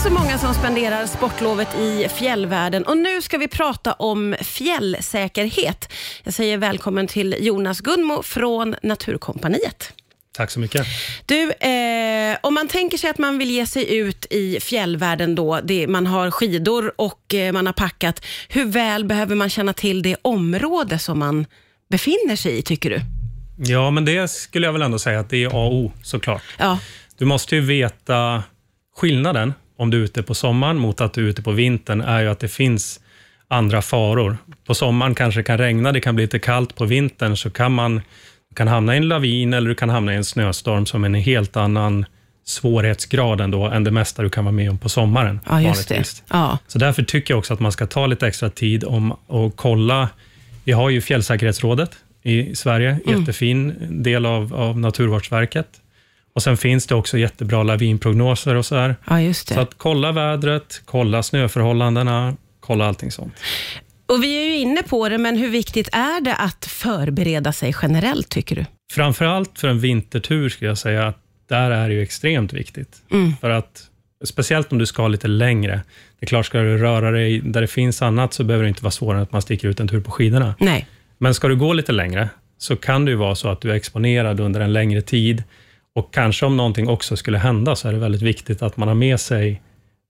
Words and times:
är 0.00 0.02
så 0.02 0.10
många 0.10 0.38
som 0.38 0.54
spenderar 0.54 1.06
sportlovet 1.06 1.74
i 1.74 2.08
fjällvärlden 2.08 2.84
och 2.84 2.96
nu 2.96 3.22
ska 3.22 3.38
vi 3.38 3.48
prata 3.48 3.92
om 3.92 4.36
fjällsäkerhet. 4.40 5.92
Jag 6.24 6.34
säger 6.34 6.58
välkommen 6.58 7.06
till 7.06 7.36
Jonas 7.40 7.80
Gunmo 7.80 8.22
från 8.22 8.76
Naturkompaniet. 8.82 9.92
Tack 10.32 10.50
så 10.50 10.60
mycket. 10.60 10.86
Du, 11.26 11.52
eh, 11.52 12.38
om 12.42 12.54
man 12.54 12.68
tänker 12.68 12.98
sig 12.98 13.10
att 13.10 13.18
man 13.18 13.38
vill 13.38 13.50
ge 13.50 13.66
sig 13.66 13.96
ut 13.96 14.26
i 14.30 14.60
fjällvärlden 14.60 15.34
då, 15.34 15.60
det, 15.64 15.86
man 15.86 16.06
har 16.06 16.30
skidor 16.30 16.92
och 16.96 17.34
eh, 17.34 17.52
man 17.52 17.66
har 17.66 17.72
packat, 17.72 18.24
hur 18.48 18.64
väl 18.64 19.04
behöver 19.04 19.34
man 19.34 19.50
känna 19.50 19.72
till 19.72 20.02
det 20.02 20.16
område 20.22 20.98
som 20.98 21.18
man 21.18 21.46
befinner 21.90 22.36
sig 22.36 22.58
i, 22.58 22.62
tycker 22.62 22.90
du? 22.90 23.00
Ja, 23.72 23.90
men 23.90 24.04
det 24.04 24.30
skulle 24.30 24.66
jag 24.66 24.72
väl 24.72 24.82
ändå 24.82 24.98
säga 24.98 25.20
att 25.20 25.30
det 25.30 25.44
är 25.44 25.46
A 25.46 25.66
och 25.66 25.74
O 25.74 25.92
såklart. 26.02 26.42
Ja, 26.58 26.78
Du 27.18 27.24
måste 27.24 27.56
ju 27.56 27.60
veta 27.60 28.42
skillnaden 28.96 29.52
om 29.80 29.90
du 29.90 29.96
är 30.00 30.04
ute 30.04 30.22
på 30.22 30.34
sommaren 30.34 30.78
mot 30.78 31.00
att 31.00 31.12
du 31.12 31.24
är 31.24 31.28
ute 31.28 31.42
på 31.42 31.50
vintern, 31.52 32.00
är 32.00 32.20
ju 32.20 32.28
att 32.28 32.38
det 32.40 32.48
finns 32.48 33.00
andra 33.48 33.82
faror. 33.82 34.36
På 34.66 34.74
sommaren 34.74 35.14
kanske 35.14 35.40
det 35.40 35.44
kan 35.44 35.58
regna, 35.58 35.92
det 35.92 36.00
kan 36.00 36.14
bli 36.14 36.24
lite 36.24 36.38
kallt. 36.38 36.74
På 36.74 36.84
vintern 36.84 37.36
så 37.36 37.50
kan 37.50 37.72
man 37.72 38.00
kan 38.56 38.68
hamna 38.68 38.94
i 38.94 38.96
en 38.96 39.08
lavin 39.08 39.54
eller 39.54 39.68
du 39.68 39.74
kan 39.74 39.88
hamna 39.88 40.12
i 40.12 40.16
en 40.16 40.24
snöstorm 40.24 40.86
som 40.86 41.04
är 41.04 41.08
en 41.08 41.14
helt 41.14 41.56
annan 41.56 42.04
svårighetsgrad 42.44 43.40
ändå, 43.40 43.64
än 43.66 43.84
det 43.84 43.90
mesta 43.90 44.22
du 44.22 44.30
kan 44.30 44.44
vara 44.44 44.52
med 44.52 44.70
om 44.70 44.78
på 44.78 44.88
sommaren. 44.88 45.40
ja 45.48 45.60
just 45.60 45.88
det. 45.88 46.04
Ja. 46.30 46.58
Så 46.66 46.78
därför 46.78 47.02
tycker 47.02 47.34
jag 47.34 47.38
också 47.38 47.54
att 47.54 47.60
man 47.60 47.72
ska 47.72 47.86
ta 47.86 48.06
lite 48.06 48.26
extra 48.26 48.50
tid 48.50 48.84
om 48.84 49.12
och 49.26 49.56
kolla. 49.56 50.08
Vi 50.64 50.72
har 50.72 50.90
ju 50.90 51.00
Fjällsäkerhetsrådet 51.00 51.90
i 52.22 52.54
Sverige, 52.56 52.98
Mm. 53.06 53.20
jättefin 53.20 53.74
del 54.02 54.26
av, 54.26 54.54
av 54.54 54.78
Naturvårdsverket. 54.78 55.66
Och 56.32 56.42
Sen 56.42 56.56
finns 56.56 56.86
det 56.86 56.94
också 56.94 57.18
jättebra 57.18 57.62
lavinprognoser 57.62 58.54
och 58.54 58.66
så 58.66 58.76
här. 58.76 58.96
ja, 59.08 59.20
just 59.20 59.48
det. 59.48 59.54
Så 59.54 59.60
att 59.60 59.74
kolla 59.76 60.12
vädret, 60.12 60.82
kolla 60.84 61.22
snöförhållandena, 61.22 62.36
kolla 62.60 62.86
allting 62.86 63.10
sånt. 63.10 63.34
Och 64.06 64.22
vi 64.22 64.42
är 64.42 64.44
ju 64.44 64.56
inne 64.56 64.82
på 64.82 65.08
det, 65.08 65.18
men 65.18 65.36
hur 65.36 65.48
viktigt 65.48 65.88
är 65.92 66.20
det 66.20 66.34
att 66.34 66.64
förbereda 66.66 67.52
sig 67.52 67.74
generellt, 67.82 68.28
tycker 68.28 68.56
du? 68.56 68.64
Framförallt 68.92 69.58
för 69.58 69.68
en 69.68 69.80
vintertur 69.80 70.48
skulle 70.48 70.70
jag 70.70 70.78
säga 70.78 71.06
att 71.06 71.16
där 71.48 71.70
är 71.70 71.88
det 71.88 71.94
ju 71.94 72.02
extremt 72.02 72.52
viktigt. 72.52 73.02
Mm. 73.10 73.32
För 73.40 73.50
att, 73.50 73.82
speciellt 74.24 74.72
om 74.72 74.78
du 74.78 74.86
ska 74.86 75.08
lite 75.08 75.28
längre. 75.28 75.80
Det 76.18 76.24
är 76.24 76.26
klart, 76.26 76.46
ska 76.46 76.58
du 76.58 76.78
röra 76.78 77.10
dig 77.10 77.40
där 77.40 77.60
det 77.60 77.66
finns 77.66 78.02
annat 78.02 78.34
så 78.34 78.44
behöver 78.44 78.64
det 78.64 78.68
inte 78.68 78.82
vara 78.84 78.90
svårare 78.90 79.18
än 79.18 79.22
att 79.22 79.32
man 79.32 79.42
sticker 79.42 79.68
ut 79.68 79.80
en 79.80 79.88
tur 79.88 80.00
på 80.00 80.10
skidorna. 80.10 80.54
Nej. 80.58 80.86
Men 81.18 81.34
ska 81.34 81.48
du 81.48 81.56
gå 81.56 81.72
lite 81.72 81.92
längre 81.92 82.28
så 82.58 82.76
kan 82.76 83.04
det 83.04 83.10
ju 83.10 83.16
vara 83.16 83.34
så 83.34 83.48
att 83.48 83.60
du 83.60 83.70
är 83.70 83.74
exponerad 83.74 84.40
under 84.40 84.60
en 84.60 84.72
längre 84.72 85.02
tid 85.02 85.42
och 85.94 86.14
kanske 86.14 86.46
om 86.46 86.56
någonting 86.56 86.88
också 86.88 87.16
skulle 87.16 87.38
hända 87.38 87.76
så 87.76 87.88
är 87.88 87.92
det 87.92 87.98
väldigt 87.98 88.22
viktigt 88.22 88.62
att 88.62 88.76
man 88.76 88.88
har 88.88 88.94
med 88.94 89.20
sig 89.20 89.62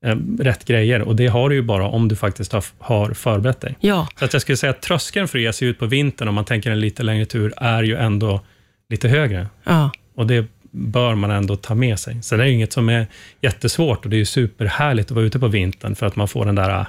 eh, 0.05 0.17
rätt 0.39 0.65
grejer 0.65 1.03
och 1.03 1.17
det 1.17 1.27
har 1.27 1.49
du 1.49 1.55
ju 1.55 1.63
bara 1.63 1.87
om 1.87 2.09
du 2.09 2.17
faktiskt 2.17 2.53
har, 2.53 2.65
har 2.79 3.15
förberett 3.15 3.61
dig. 3.61 3.77
Ja, 3.81 4.09
Så 4.19 4.25
att 4.25 4.33
jag 4.33 4.43
skulle 4.43 4.57
säga 4.57 4.71
att 4.71 4.83
tröskeln 4.83 5.29
för 5.29 5.39
att 5.39 5.43
ge 5.43 5.53
sig 5.53 5.69
ut 5.69 5.79
på 5.79 5.87
vintern 5.87 6.29
om 6.29 6.35
man 6.35 6.45
tänker 6.45 6.71
en 6.71 6.81
lite 6.81 7.03
längre 7.03 7.25
tur 7.25 7.53
är 7.57 7.83
ju 7.83 7.97
ändå 7.97 8.41
lite 8.89 9.09
högre 9.09 9.47
ja. 9.65 9.91
och 10.15 10.27
det 10.27 10.47
bör 10.71 11.15
man 11.15 11.31
ändå 11.31 11.57
ta 11.57 11.75
med 11.75 11.99
sig. 11.99 12.23
Så 12.23 12.37
det 12.37 12.43
är 12.43 12.47
ju 12.47 12.53
inget 12.53 12.73
som 12.73 12.89
är 12.89 13.07
jättesvårt 13.41 14.05
och 14.05 14.11
det 14.11 14.17
är 14.17 14.19
ju 14.19 14.25
superhärligt 14.25 15.11
att 15.11 15.15
vara 15.15 15.25
ute 15.25 15.39
på 15.39 15.49
vintern 15.49 15.95
för 15.95 16.07
att 16.07 16.17
man 16.17 16.29
får 16.29 16.45
den 16.45 16.55
där 16.55 16.87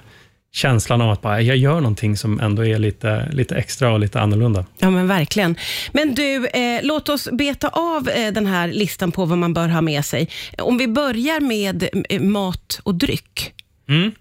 känslan 0.52 1.02
av 1.02 1.12
att 1.12 1.22
bara, 1.22 1.42
jag 1.42 1.58
gör 1.58 1.76
någonting 1.76 2.18
som 2.18 2.40
ändå 2.40 2.66
är 2.66 2.80
lite, 2.80 3.30
lite 3.32 3.56
extra 3.56 3.94
och 3.94 4.00
lite 4.00 4.20
annorlunda. 4.20 4.66
Ja, 4.78 4.90
men 4.90 5.08
verkligen. 5.08 5.56
Men 5.92 6.16
du, 6.16 6.48
eh, 6.48 6.80
låt 6.84 7.10
oss 7.10 7.30
beta 7.32 7.68
av 7.68 8.10
eh, 8.10 8.34
den 8.34 8.48
här 8.48 8.68
listan 8.68 9.12
på 9.12 9.26
vad 9.26 9.38
man 9.38 9.54
bör 9.54 9.68
ha 9.68 9.82
med 9.82 10.06
sig. 10.06 10.30
Om 10.58 10.78
vi 10.78 10.88
börjar 10.88 11.40
med 11.40 11.90
eh, 12.10 12.22
mat 12.22 12.80
och 12.84 12.96
dryck. 12.96 13.54
Mm. 13.90 14.12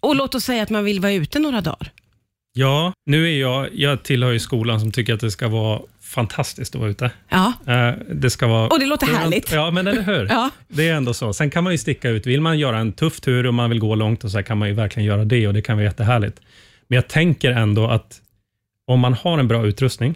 Och 0.00 0.16
låt 0.16 0.34
oss 0.34 0.44
säga 0.44 0.62
att 0.62 0.70
man 0.70 0.84
vill 0.84 1.00
vara 1.00 1.12
ute 1.12 1.38
några 1.38 1.60
dagar. 1.60 1.92
Ja, 2.52 2.92
nu 3.06 3.28
är 3.28 3.40
jag, 3.40 3.68
jag 3.72 4.02
tillhör 4.02 4.32
ju 4.32 4.38
skolan 4.38 4.80
som 4.80 4.92
tycker 4.92 5.14
att 5.14 5.20
det 5.20 5.30
ska 5.30 5.48
vara 5.48 5.80
fantastiskt 6.08 6.74
att 6.74 6.80
vara 6.80 6.90
ute. 6.90 7.10
Ja, 7.28 7.52
Eh, 7.66 7.92
Det 8.14 8.30
ska 8.30 8.46
vara... 8.46 8.66
och 8.68 8.78
det 8.80 8.86
låter 8.86 9.06
härligt. 9.06 9.52
Ja, 9.52 9.70
men 9.70 9.86
eller 9.86 10.02
hur? 10.02 10.26
Ja. 10.30 10.50
Det 10.68 10.88
är 10.88 10.94
ändå 10.94 11.14
så. 11.14 11.32
Sen 11.32 11.50
kan 11.50 11.64
man 11.64 11.72
ju 11.72 11.78
sticka 11.78 12.08
ut. 12.08 12.26
Vill 12.26 12.40
man 12.40 12.58
göra 12.58 12.78
en 12.78 12.92
tuff 12.92 13.20
tur 13.20 13.46
och 13.46 13.54
man 13.54 13.70
vill 13.70 13.78
gå 13.78 13.94
långt 13.94 14.24
och 14.24 14.30
så 14.30 14.42
kan 14.42 14.58
man 14.58 14.68
ju 14.68 14.74
verkligen 14.74 15.06
göra 15.06 15.24
det 15.24 15.46
och 15.48 15.54
det 15.54 15.62
kan 15.62 15.76
vara 15.76 15.84
jättehärligt. 15.84 16.40
Men 16.88 16.96
jag 16.96 17.08
tänker 17.08 17.50
ändå 17.50 17.86
att 17.86 18.20
om 18.86 19.00
man 19.00 19.14
har 19.14 19.38
en 19.38 19.48
bra 19.48 19.66
utrustning 19.66 20.14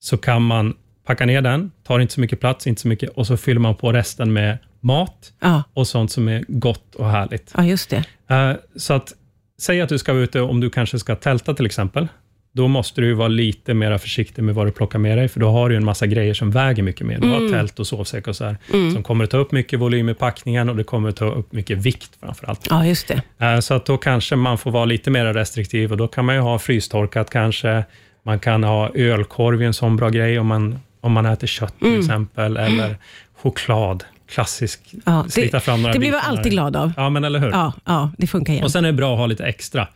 så 0.00 0.16
kan 0.16 0.42
man 0.42 0.74
packa 1.06 1.26
ner 1.26 1.42
den, 1.42 1.70
tar 1.86 2.00
inte 2.00 2.14
så 2.14 2.20
mycket 2.20 2.40
plats, 2.40 2.66
inte 2.66 2.80
så 2.80 2.88
mycket 2.88 3.10
och 3.10 3.26
så 3.26 3.36
fyller 3.36 3.60
man 3.60 3.74
på 3.74 3.92
resten 3.92 4.32
med 4.32 4.58
mat 4.80 5.32
Ja, 5.40 5.62
och 5.74 5.86
sånt 5.86 6.12
som 6.12 6.28
är 6.28 6.44
gott 6.48 6.94
och 6.94 7.10
härligt. 7.10 7.52
ja 7.56 7.64
just 7.64 7.90
det. 7.90 8.04
Eh, 8.28 8.52
Så 8.76 8.92
att, 8.94 9.12
säg 9.60 9.80
att 9.80 9.88
du 9.88 9.98
ska 9.98 10.12
vara 10.12 10.22
ute, 10.22 10.40
om 10.40 10.60
du 10.60 10.70
kanske 10.70 10.98
ska 10.98 11.14
tälta 11.16 11.54
till 11.54 11.66
exempel, 11.66 12.08
då 12.54 12.68
måste 12.68 13.00
du 13.00 13.12
vara 13.14 13.28
lite 13.28 13.74
mer 13.74 13.98
försiktig 13.98 14.42
med 14.44 14.54
vad 14.54 14.66
du 14.66 14.70
plockar 14.72 14.98
med 14.98 15.18
dig, 15.18 15.28
för 15.28 15.40
då 15.40 15.50
har 15.50 15.68
du 15.68 15.76
en 15.76 15.84
massa 15.84 16.06
grejer 16.06 16.34
som 16.34 16.50
väger 16.50 16.82
mycket 16.82 17.06
mer. 17.06 17.18
Du 17.18 17.28
har 17.28 17.48
tält 17.52 17.78
och 17.78 17.86
sovsäck 17.86 18.26
och 18.28 18.36
så 18.36 18.44
här, 18.44 18.56
som 18.94 19.02
kommer 19.02 19.24
att 19.24 19.30
ta 19.30 19.36
upp 19.36 19.52
mycket 19.52 19.80
volym 19.80 20.08
i 20.08 20.14
packningen 20.14 20.68
och 20.68 20.76
det 20.76 20.84
kommer 20.84 21.08
att 21.08 21.16
ta 21.16 21.24
upp 21.30 21.52
mycket 21.52 21.78
vikt 21.78 22.10
framför 22.20 22.46
allt. 22.46 22.66
Ja, 22.70 22.86
just 22.86 23.08
det. 23.08 23.22
Eh, 23.46 23.58
Så 23.60 23.74
att 23.74 23.86
då 23.86 23.96
kanske 23.96 24.36
man 24.36 24.58
får 24.58 24.70
vara 24.70 24.84
lite 24.84 25.10
mer 25.10 25.24
restriktiv 25.34 25.90
och 25.90 25.96
då 25.96 26.08
kan 26.08 26.24
man 26.24 26.34
ju 26.34 26.40
ha 26.40 26.58
frystorkat 26.58 27.30
kanske. 27.30 27.84
Man 28.24 28.38
kan 28.38 28.64
ha 28.64 28.90
ölkorv 28.94 29.62
i 29.62 29.64
en 29.64 29.74
sån 29.74 29.96
bra 29.96 30.08
grej 30.08 30.38
om 30.38 30.46
man, 30.46 30.78
om 31.00 31.12
man 31.12 31.26
äter 31.26 31.46
kött 31.46 31.74
till 31.78 31.98
exempel, 31.98 32.56
eller 32.56 32.96
choklad. 33.36 34.04
Klassisk. 34.28 34.80
Ja, 35.06 35.24
Slita 35.28 35.60
fram 35.60 35.82
några 35.82 35.92
det 35.92 35.98
blir 35.98 36.10
man 36.12 36.20
alltid 36.20 36.52
glad 36.52 36.76
av. 36.76 36.92
Ja, 36.96 37.10
men 37.10 37.24
eller 37.24 37.38
hur? 37.38 37.50
Ja, 37.50 37.72
ja 37.84 38.10
det 38.18 38.26
funkar 38.26 38.52
igen. 38.52 38.64
Och 38.64 38.70
sen 38.70 38.84
är 38.84 38.88
det 38.88 38.96
bra 38.96 39.12
att 39.12 39.18
ha 39.18 39.26
lite 39.26 39.44
extra. 39.44 39.88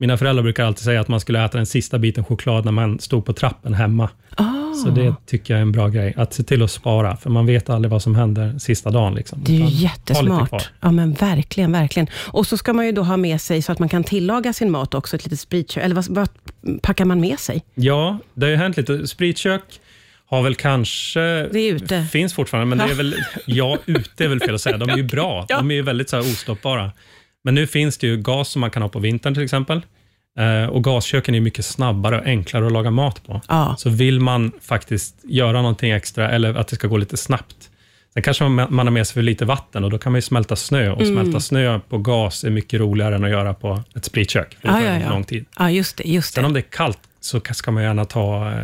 Mina 0.00 0.16
föräldrar 0.16 0.42
brukar 0.42 0.64
alltid 0.64 0.84
säga 0.84 1.00
att 1.00 1.08
man 1.08 1.20
skulle 1.20 1.44
äta 1.44 1.56
den 1.56 1.66
sista 1.66 1.98
biten 1.98 2.24
choklad 2.24 2.64
när 2.64 2.72
man 2.72 2.98
stod 2.98 3.24
på 3.24 3.32
trappen 3.32 3.74
hemma. 3.74 4.08
Ah, 4.36 4.74
Så 4.84 4.90
det 4.90 5.14
tycker 5.26 5.54
jag 5.54 5.58
är 5.58 5.62
en 5.62 5.72
bra 5.72 5.88
grej. 5.88 6.14
Att 6.16 6.34
se 6.34 6.42
till 6.42 6.62
att 6.62 6.70
spara, 6.70 7.16
för 7.16 7.30
man 7.30 7.46
vet 7.46 7.70
aldrig 7.70 7.90
vad 7.90 8.02
som 8.02 8.14
händer 8.14 8.58
sista 8.58 8.90
dagen. 8.90 9.14
Liksom. 9.14 9.38
det 9.42 9.52
är 9.52 9.56
ju 9.56 9.62
Utan 9.62 9.72
jättesmart. 9.74 10.70
Ja, 10.80 10.90
men 10.90 11.12
verkligen, 11.12 11.72
verkligen. 11.72 12.06
Och 12.14 12.46
så 12.46 12.56
ska 12.56 12.72
man 12.72 12.86
ju 12.86 12.92
då 12.92 13.02
ha 13.02 13.16
med 13.16 13.40
sig 13.40 13.62
så 13.62 13.72
att 13.72 13.78
man 13.78 13.88
kan 13.88 14.04
tillaga 14.04 14.52
sin 14.52 14.70
mat 14.70 14.94
också, 14.94 15.16
ett 15.16 15.24
litet 15.24 15.40
spritkök. 15.40 15.84
Eller 15.84 15.94
vad, 15.94 16.08
vad 16.08 16.28
packar 16.82 17.04
man 17.04 17.20
med 17.20 17.38
sig? 17.38 17.62
Ja, 17.74 18.18
det 18.34 18.46
har 18.46 18.50
ju 18.50 18.56
hänt 18.56 18.76
lite. 18.76 19.06
Spritkök 19.06 19.62
har 20.26 20.42
väl 20.42 20.54
kanske... 20.54 21.20
Det 21.20 21.58
är 21.60 21.74
ute. 21.74 22.02
Finns 22.12 22.34
fortfarande, 22.34 22.76
men 22.76 22.86
det 22.86 22.92
är 22.92 22.96
väl... 22.96 23.14
Ja, 23.46 23.78
ute 23.86 24.24
är 24.24 24.28
väl 24.28 24.40
fel 24.40 24.54
att 24.54 24.60
säga. 24.60 24.76
De 24.76 24.90
är 24.90 24.96
ju 24.96 25.02
bra. 25.16 25.46
De 25.48 25.70
är 25.70 25.74
ju 25.74 25.82
väldigt 25.82 26.10
så 26.10 26.16
här 26.16 26.22
ostoppbara. 26.22 26.92
Men 27.44 27.54
nu 27.54 27.66
finns 27.66 27.98
det 27.98 28.06
ju 28.06 28.16
gas 28.16 28.48
som 28.48 28.60
man 28.60 28.70
kan 28.70 28.82
ha 28.82 28.88
på 28.88 28.98
vintern 28.98 29.34
till 29.34 29.42
exempel. 29.42 29.82
Eh, 30.38 30.70
och 30.70 30.84
gasköken 30.84 31.34
är 31.34 31.40
mycket 31.40 31.64
snabbare 31.64 32.18
och 32.20 32.26
enklare 32.26 32.66
att 32.66 32.72
laga 32.72 32.90
mat 32.90 33.26
på. 33.26 33.40
Ja. 33.48 33.74
Så 33.78 33.90
vill 33.90 34.20
man 34.20 34.52
faktiskt 34.62 35.14
göra 35.24 35.52
någonting 35.62 35.90
extra 35.90 36.30
eller 36.30 36.54
att 36.54 36.68
det 36.68 36.76
ska 36.76 36.88
gå 36.88 36.96
lite 36.96 37.16
snabbt. 37.16 37.70
Sen 38.14 38.22
kanske 38.22 38.48
man, 38.48 38.74
man 38.74 38.86
har 38.86 38.92
med 38.92 39.06
sig 39.06 39.14
för 39.14 39.22
lite 39.22 39.44
vatten 39.44 39.84
och 39.84 39.90
då 39.90 39.98
kan 39.98 40.12
man 40.12 40.16
ju 40.18 40.22
smälta 40.22 40.56
snö. 40.56 40.90
Och 40.90 41.00
Mm. 41.02 41.14
smälta 41.14 41.40
snö 41.40 41.80
på 41.88 41.98
gas 41.98 42.44
är 42.44 42.50
mycket 42.50 42.80
roligare 42.80 43.14
än 43.14 43.24
att 43.24 43.30
göra 43.30 43.54
på 43.54 43.82
ett 43.96 44.04
spritkök. 44.04 44.56
För 44.60 44.68
det 44.68 44.74
tar 44.74 44.80
ja, 44.80 44.98
ja. 45.00 45.10
lång 45.10 45.24
tid. 45.24 45.44
Ja, 45.58 45.70
just 45.70 45.96
det. 45.96 46.04
Just 46.08 46.34
Sen 46.34 46.42
det. 46.42 46.46
om 46.46 46.52
det 46.52 46.60
är 46.60 46.70
kallt 46.70 46.98
så 47.20 47.40
ska 47.52 47.70
man 47.70 47.82
gärna 47.82 48.04
ta 48.04 48.50
eh, 48.50 48.54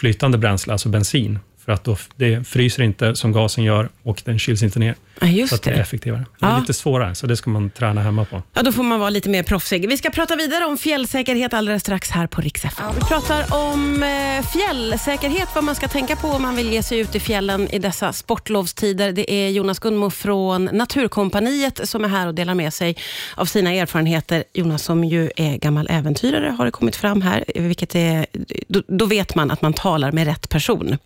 flytande 0.00 0.38
bränsle, 0.38 0.72
alltså 0.72 0.88
bensin. 0.88 1.38
För 1.64 1.72
att 1.72 1.84
då, 1.84 1.96
det 2.16 2.48
fryser 2.48 2.82
inte 2.82 3.16
som 3.16 3.32
gasen 3.32 3.64
gör 3.64 3.88
och 4.02 4.22
den 4.24 4.38
kyls 4.38 4.62
inte 4.62 4.78
ner. 4.78 4.94
Ja, 5.20 5.26
Så 5.26 5.32
just 5.32 5.52
att 5.52 5.62
det 5.62 5.70
är 5.70 5.74
det. 5.74 5.80
effektivare. 5.80 6.18
Men 6.38 6.48
Det 6.50 6.54
Ja. 6.54 6.56
är 6.56 6.60
lite 6.60 6.74
svårare, 6.74 7.14
så 7.14 7.26
det 7.26 7.36
ska 7.36 7.50
man 7.50 7.70
träna 7.70 8.00
hemma 8.02 8.24
på. 8.24 8.42
Ja, 8.54 8.62
då 8.62 8.72
får 8.72 8.82
man 8.82 9.00
vara 9.00 9.10
lite 9.10 9.28
mer 9.28 9.42
proffsig. 9.42 9.88
Vi 9.88 9.96
ska 9.96 10.10
prata 10.10 10.36
vidare 10.36 10.64
om 10.64 10.78
fjällsäkerhet 10.78 11.54
alldeles 11.54 11.82
strax 11.82 12.10
här 12.10 12.26
på 12.26 12.40
Rix 12.40 12.64
FM. 12.64 12.86
Vi 12.94 13.00
pratar 13.00 13.54
om 13.70 14.02
eh, 14.02 14.46
fjällsäkerhet, 14.52 15.48
vad 15.54 15.64
man 15.64 15.74
ska 15.74 15.88
tänka 15.88 16.16
på 16.16 16.28
om 16.28 16.42
man 16.42 16.56
vill 16.56 16.72
ge 16.72 16.82
sig 16.82 16.98
ut 16.98 17.14
i 17.14 17.20
fjällen 17.20 17.68
i 17.70 17.78
dessa 17.78 18.12
sportlovstider. 18.12 19.12
Det 19.12 19.32
är 19.32 19.48
Jonas 19.50 19.78
Gunmo 19.78 20.10
från 20.10 20.64
Naturkompaniet 20.72 21.88
som 21.88 22.04
är 22.04 22.08
här 22.08 22.26
och 22.26 22.34
delar 22.34 22.54
med 22.54 22.74
sig 22.74 22.96
av 23.34 23.44
sina 23.46 23.72
erfarenheter. 23.72 24.44
Jonas 24.54 24.82
som 24.82 25.04
ju 25.04 25.30
är 25.36 25.56
gammal 25.56 25.86
äventyrare 25.90 26.54
har 26.58 26.64
det 26.64 26.70
kommit 26.70 26.96
fram 26.96 27.22
här, 27.22 27.44
vilket 27.54 27.94
är, 27.94 28.26
då, 28.68 28.82
då 28.88 29.06
vet 29.06 29.34
man 29.34 29.50
att 29.50 29.62
man 29.62 29.72
talar 29.72 30.12
med 30.12 30.26
rätt 30.26 30.48
person. 30.48 30.96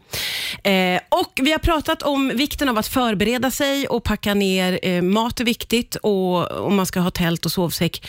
Eh, 0.62 1.00
och 1.08 1.40
Vi 1.42 1.52
har 1.52 1.58
pratat 1.58 2.02
om 2.02 2.32
vikten 2.34 2.68
av 2.68 2.78
att 2.78 2.86
förbereda 2.86 3.50
sig 3.50 3.88
och 3.88 4.04
packa 4.04 4.34
ner. 4.34 4.78
Eh, 4.82 5.02
mat 5.02 5.40
är 5.40 5.44
viktigt 5.44 5.96
och 5.96 6.66
om 6.66 6.76
man 6.76 6.86
ska 6.86 7.00
ha 7.00 7.10
tält 7.10 7.46
och 7.46 7.52
sovsäck. 7.52 8.06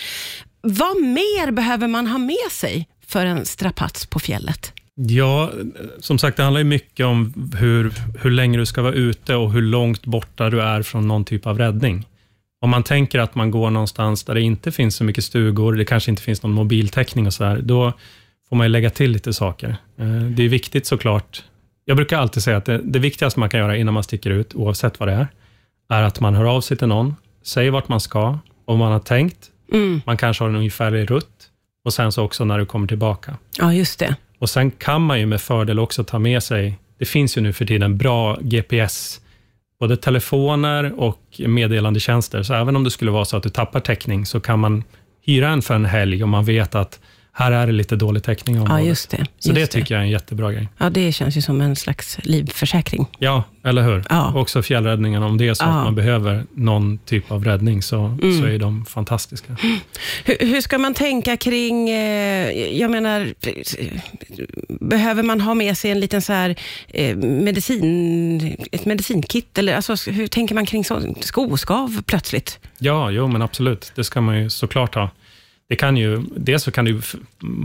Vad 0.62 1.02
mer 1.02 1.52
behöver 1.52 1.88
man 1.88 2.08
ha 2.08 2.18
med 2.18 2.52
sig 2.52 2.88
för 3.08 3.26
en 3.26 3.46
strapats 3.46 4.06
på 4.06 4.20
fjället? 4.20 4.74
Ja, 4.96 5.52
som 6.00 6.20
sagt, 6.20 6.38
det 6.38 6.44
handlar 6.44 6.60
ju 6.60 6.66
mycket 6.66 7.06
om 7.06 7.52
hur, 7.58 7.94
hur 8.22 8.32
länge 8.32 8.58
du 8.58 8.66
ska 8.66 8.82
vara 8.82 8.94
ute 8.94 9.36
och 9.36 9.54
hur 9.54 9.62
långt 9.62 10.06
borta 10.06 10.50
du 10.50 10.62
är 10.62 10.82
från 10.82 11.08
någon 11.08 11.26
typ 11.26 11.48
av 11.48 11.58
räddning. 11.58 12.06
Om 12.62 12.70
man 12.70 12.84
tänker 12.84 13.20
att 13.20 13.36
man 13.36 13.52
går 13.52 13.70
någonstans 13.70 14.24
där 14.24 14.34
det 14.34 14.42
inte 14.42 14.72
finns 14.72 14.96
så 14.96 15.04
mycket 15.04 15.24
stugor, 15.24 15.74
det 15.74 15.86
kanske 15.86 16.12
inte 16.12 16.22
finns 16.22 16.44
någon 16.44 16.52
mobiltäckning 16.52 17.28
och 17.28 17.34
så 17.34 17.44
där, 17.44 17.62
då 17.62 17.94
får 18.50 18.56
man 18.56 18.66
ju 18.66 18.72
lägga 18.72 18.90
till 18.90 19.12
lite 19.12 19.34
saker. 19.34 19.70
Eh, 20.00 20.22
det 20.22 20.44
är 20.44 20.50
viktigt 20.50 20.86
såklart. 20.86 21.44
Jag 21.90 21.96
brukar 21.96 22.18
alltid 22.18 22.44
säga 22.44 22.58
att 22.58 22.66
det, 22.66 22.78
det 22.84 23.00
viktigaste 23.00 23.40
man 23.40 23.50
kan 23.50 23.60
göra 23.60 23.78
innan 23.78 23.94
man 23.94 24.04
sticker 24.04 24.30
ut, 24.30 24.56
oavsett 24.56 25.00
vad 25.00 25.10
det 25.10 25.14
är, 25.14 25.28
är 25.90 26.04
att 26.04 26.20
man 26.20 26.36
hör 26.36 26.46
av 26.46 26.62
sig 26.62 26.78
till 26.78 26.88
någon, 26.88 27.16
säger 27.44 27.72
vart 27.72 27.88
man 27.88 28.00
ska 28.00 28.40
vad 28.66 28.78
man 28.78 28.92
har 28.92 29.00
tänkt. 29.00 29.38
Mm. 29.72 30.02
Man 30.06 30.18
kanske 30.18 30.44
har 30.44 30.50
en 30.50 30.56
ungefärlig 30.56 31.12
rutt 31.12 31.50
och 31.86 31.94
sen 31.94 32.12
så 32.12 32.24
också 32.24 32.46
när 32.46 32.58
du 32.58 32.66
kommer 32.66 32.88
tillbaka. 32.88 33.38
Ja, 33.58 33.74
just 33.74 34.00
det. 34.00 34.16
Och 34.40 34.50
Sen 34.50 34.72
kan 34.72 35.02
man 35.02 35.20
ju 35.20 35.26
med 35.26 35.42
fördel 35.42 35.80
också 35.80 36.04
ta 36.04 36.20
med 36.20 36.44
sig, 36.44 36.80
det 37.00 37.06
finns 37.06 37.38
ju 37.38 37.42
nu 37.42 37.54
för 37.54 37.66
tiden 37.66 37.98
bra 37.98 38.38
GPS, 38.42 39.22
både 39.80 39.98
telefoner 39.98 41.00
och 41.00 41.42
meddelandetjänster. 41.48 42.44
Så 42.44 42.54
även 42.54 42.76
om 42.76 42.84
det 42.84 42.92
skulle 42.92 43.12
vara 43.12 43.26
så 43.26 43.38
att 43.38 43.44
du 43.44 43.50
tappar 43.50 43.80
täckning, 43.80 44.26
så 44.26 44.40
kan 44.40 44.60
man 44.60 44.84
hyra 45.26 45.50
en 45.50 45.62
för 45.62 45.76
en 45.76 45.86
helg 45.86 46.24
om 46.24 46.30
man 46.30 46.46
vet 46.46 46.76
att 46.76 47.00
här 47.40 47.52
är 47.52 47.68
det 47.68 47.74
lite 47.74 47.96
dålig 47.96 48.24
täckning 48.24 48.56
i 48.56 48.60
Ja, 48.60 48.64
området. 48.64 48.86
just 48.86 49.10
det. 49.10 49.26
Så 49.40 49.52
det 49.52 49.68
tycker 49.68 49.94
jag 49.96 50.00
är 50.02 50.06
en 50.06 50.12
jättebra 50.12 50.52
grej. 50.52 50.68
Ja, 50.78 50.90
det 50.90 51.12
känns 51.12 51.38
ju 51.38 51.42
som 51.42 51.62
en 51.62 51.76
slags 51.76 52.18
livförsäkring. 52.24 53.08
Ja, 53.20 53.44
eller 53.64 53.82
hur? 53.84 54.04
Ja. 54.10 54.34
Också 54.36 54.62
fjällräddningen, 54.62 55.24
om 55.24 55.38
det 55.38 55.48
är 55.48 55.54
så 55.54 55.64
Ja. 55.64 55.68
att 55.68 55.84
man 55.84 55.96
behöver 55.96 56.44
någon 56.54 56.98
typ 56.98 57.32
av 57.32 57.46
räddning, 57.46 57.82
så, 57.82 57.98
Mm. 58.06 58.40
så 58.40 58.46
är 58.46 58.60
de 58.60 58.86
fantastiska. 58.86 59.56
Hur, 60.26 60.38
hur 60.46 60.62
ska 60.62 60.78
man 60.78 60.94
tänka 60.94 61.38
kring, 61.38 61.90
eh, 61.90 62.52
jag 62.78 62.92
menar, 62.92 63.34
eh, 63.42 63.88
behöver 64.80 65.24
man 65.24 65.42
ha 65.42 65.54
med 65.54 65.78
sig 65.78 65.92
en 65.92 66.00
liten 66.00 66.22
så 66.22 66.34
här, 66.34 66.56
eh, 66.88 67.16
medicin, 67.18 68.58
ett 68.72 68.86
medicinkit? 68.86 69.58
Eller, 69.58 69.76
alltså, 69.76 70.12
hur 70.12 70.28
tänker 70.28 70.56
man 70.56 70.66
kring 70.66 70.86
så, 70.86 71.16
skoskav 71.22 72.02
plötsligt? 72.06 72.60
Ja, 72.78 73.12
jo, 73.12 73.28
men 73.28 73.42
absolut. 73.42 73.92
Det 73.96 74.04
ska 74.04 74.22
man 74.22 74.40
ju 74.44 74.50
såklart 74.50 74.96
ha. 74.96 75.10
Det 75.70 75.76
kan 75.76 75.98
ju, 75.98 76.22
dels 76.36 76.64
så 76.64 76.72
kan 76.72 76.98
f- 77.00 77.16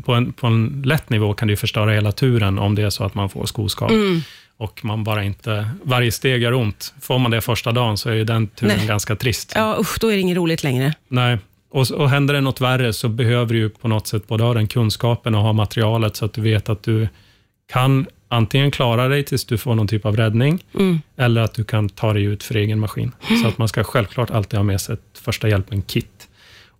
på 0.05 0.13
en, 0.15 0.33
på 0.33 0.47
en 0.47 0.83
lätt 0.87 1.11
nivå 1.11 1.35
kan 1.35 1.49
ju 1.49 1.57
förstöra 1.57 1.91
hela 1.93 2.13
turen 2.13 2.59
om 2.59 2.75
det 2.75 2.83
är 2.83 2.91
så 2.91 3.05
att 3.05 3.15
man 3.15 3.29
får 3.29 3.47
skoskav. 3.47 3.91
Mm. 3.91 4.21
Och 4.57 4.85
man 4.85 5.05
bara 5.05 5.25
inte, 5.25 5.69
varje 5.83 6.13
steg 6.13 6.43
gör 6.43 6.53
ont. 6.55 6.95
Får 7.01 7.19
man 7.19 7.31
det 7.31 7.41
första 7.41 7.73
dagen 7.73 7.97
så 7.99 8.11
är 8.11 8.15
ju 8.15 8.25
den 8.25 8.47
turen 8.47 8.77
Nej. 8.79 8.87
ganska 8.87 9.17
trist. 9.17 9.53
Ja, 9.57 9.77
usch, 9.81 9.97
då 10.01 10.09
är 10.09 10.15
det 10.15 10.21
inget 10.21 10.37
roligt 10.37 10.63
längre. 10.63 10.95
Nej. 11.09 11.39
Och, 11.71 11.91
och 11.91 12.11
händer 12.11 12.35
det 12.35 12.41
något 12.41 12.61
värre 12.61 12.93
så 12.93 13.09
behöver 13.09 13.55
du 13.55 13.69
på 13.69 13.89
något 13.89 14.07
sätt 14.07 14.27
både 14.29 14.45
ha 14.45 14.55
den 14.55 14.67
kunskapen 14.67 15.35
och 15.35 15.43
ha 15.43 15.53
materialet 15.53 16.17
så 16.17 16.25
att 16.25 16.33
du 16.33 16.41
vet 16.41 16.69
att 16.69 16.83
du 16.83 17.09
kan 17.73 18.07
antingen 18.29 18.71
klara 18.71 19.09
dig 19.09 19.23
tills 19.25 19.45
du 19.45 19.59
får 19.59 19.75
någon 19.75 19.89
typ 19.89 20.07
av 20.07 20.17
räddning, 20.17 20.65
Mm. 20.75 21.01
eller 21.17 21.41
att 21.41 21.55
du 21.55 21.65
kan 21.65 21.89
ta 21.89 22.13
dig 22.13 22.25
ut 22.25 22.43
för 22.43 22.55
egen 22.55 22.79
maskin. 22.81 23.13
Så 23.43 23.49
att 23.49 23.59
man 23.59 23.69
ska 23.69 23.85
självklart 23.85 24.31
alltid 24.31 24.57
ha 24.59 24.65
med 24.65 24.81
sig 24.81 24.93
ett 24.95 25.19
första 25.19 25.49
hjälpen-kit. 25.49 26.14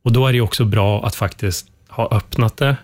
Och 0.05 0.13
då 0.13 0.27
är 0.27 0.33
det 0.33 0.41
också 0.41 0.65
bra 0.65 1.07
att 1.07 1.15
faktiskt 1.15 1.67
ha 1.89 2.09
öppnat 2.17 2.57
det 2.57 2.77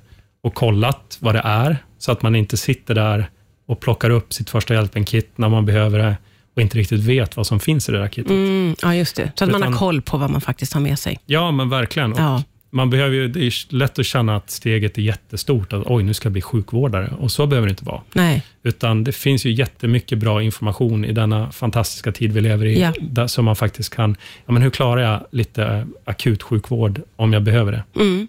och 0.42 0.54
kollat 0.54 1.18
vad 1.20 1.34
det 1.34 1.40
är, 1.44 1.76
så 1.98 2.12
att 2.12 2.22
man 2.22 2.36
inte 2.36 2.56
sitter 2.56 2.94
där 2.94 3.30
och 3.66 3.80
plockar 3.80 4.10
upp 4.10 4.32
sitt 4.32 4.50
första 4.50 4.74
hjälpen-kit 4.74 5.30
när 5.36 5.48
man 5.48 5.66
behöver 5.66 5.98
det 5.98 6.16
och 6.56 6.62
inte 6.62 6.78
riktigt 6.78 7.00
vet 7.00 7.36
vad 7.36 7.46
som 7.46 7.60
finns 7.60 7.88
i 7.88 7.92
det 7.92 7.98
där 7.98 8.08
kitet. 8.08 8.30
Mm, 8.30 8.76
ja, 8.82 8.94
just 8.94 9.16
det. 9.16 9.32
Så 9.34 9.44
att 9.44 9.50
man 9.50 9.62
har 9.62 9.68
Utan- 9.68 9.78
koll 9.78 10.02
på 10.02 10.16
vad 10.16 10.30
man 10.30 10.40
faktiskt 10.40 10.72
har 10.72 10.80
med 10.80 10.98
sig. 10.98 11.18
Ja, 11.26 11.50
men 11.50 11.68
verkligen. 11.68 12.12
Och 12.12 12.20
Ja. 12.20 12.42
Man 12.70 12.90
behöver 12.90 13.14
ju, 13.14 13.28
det 13.28 13.46
är 13.46 13.74
lätt 13.74 13.98
att 13.98 14.06
känna 14.06 14.36
att 14.36 14.50
steget 14.50 14.98
är 14.98 15.02
jättestort. 15.02 15.72
Att, 15.72 15.82
Oj, 15.86 16.02
nu 16.02 16.14
ska 16.14 16.26
jag 16.26 16.32
bli 16.32 16.42
sjukvårdare. 16.42 17.14
Och 17.18 17.32
så 17.32 17.46
behöver 17.46 17.68
det 17.68 17.70
inte 17.70 17.84
vara. 17.84 18.00
Nej. 18.12 18.42
Utan 18.62 19.04
det 19.04 19.12
finns 19.12 19.46
ju 19.46 19.52
jättemycket 19.52 20.18
bra 20.18 20.42
information 20.42 21.04
i 21.04 21.12
denna 21.12 21.52
fantastiska 21.52 22.12
tid 22.12 22.32
vi 22.32 22.40
lever 22.40 22.66
i. 22.66 22.80
Ja. 22.80 22.92
Där, 23.00 23.26
som 23.26 23.44
man 23.44 23.56
faktiskt 23.56 23.94
kan, 23.94 24.16
ja, 24.46 24.52
men 24.52 24.62
hur 24.62 24.70
klarar 24.70 25.02
jag 25.02 25.26
lite 25.30 25.86
akut 26.04 26.42
sjukvård 26.42 27.00
om 27.16 27.32
jag 27.32 27.42
behöver 27.42 27.72
det? 27.72 28.00
Mm. 28.00 28.28